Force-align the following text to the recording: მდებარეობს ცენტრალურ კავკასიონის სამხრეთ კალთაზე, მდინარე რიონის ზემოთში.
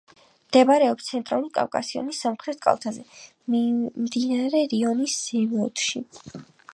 მდებარეობს 0.43 1.09
ცენტრალურ 1.09 1.49
კავკასიონის 1.57 2.21
სამხრეთ 2.25 2.59
კალთაზე, 2.67 3.05
მდინარე 4.07 4.63
რიონის 4.73 5.19
ზემოთში. 5.29 6.03